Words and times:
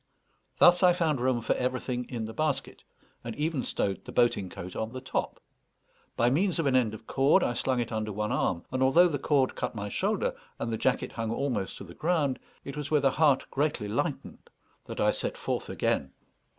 Thus 0.57 0.81
I 0.81 0.93
found 0.93 1.21
room 1.21 1.41
for 1.41 1.53
everything 1.57 2.05
in 2.09 2.25
the 2.25 2.33
basket, 2.33 2.83
and 3.23 3.35
even 3.35 3.61
stowed 3.61 4.03
the 4.03 4.11
boating 4.11 4.49
coat 4.49 4.75
on 4.75 4.93
the 4.93 4.99
top. 4.99 5.39
By 6.17 6.31
means 6.31 6.57
of 6.57 6.65
an 6.65 6.75
end 6.75 6.95
of 6.95 7.05
cord 7.05 7.43
I 7.43 7.53
slung 7.53 7.79
it 7.79 7.91
under 7.91 8.11
one 8.11 8.31
arm, 8.31 8.65
and 8.71 8.81
although 8.81 9.07
the 9.07 9.19
cord 9.19 9.53
cut 9.53 9.75
my 9.75 9.89
shoulder, 9.89 10.33
and 10.57 10.73
the 10.73 10.75
jacket 10.77 11.11
hung 11.11 11.29
almost 11.29 11.77
to 11.77 11.83
the 11.83 11.93
ground, 11.93 12.39
it 12.65 12.75
was 12.75 12.89
with 12.89 13.05
a 13.05 13.11
heart 13.11 13.45
greatly 13.51 13.87
lightened 13.87 14.49
that 14.85 14.99
I 14.99 15.11
set 15.11 15.37
forth 15.37 15.69
again. 15.69 16.11